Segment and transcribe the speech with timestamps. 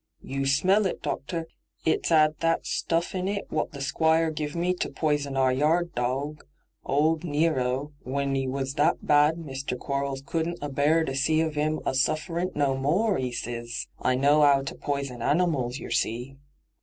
[0.33, 1.45] 'You smell it, doctor;
[1.85, 4.73] it's 'ad that stuff in hyGoo>^lc I ENTRAPPED 53 it wot the Sqaoire ^v me
[4.73, 6.43] to poison our yard dawg—
[6.83, 9.77] old Nero^w'en he was that bad Mr.
[9.77, 13.87] Quarles couldn't a bear to see of 'im a Bufferint no more, 'e ses.
[13.99, 16.35] I knows *ow to poison animals, yer see.'